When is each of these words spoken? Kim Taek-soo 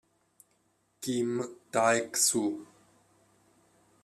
Kim 1.01 1.31
Taek-soo 1.71 2.55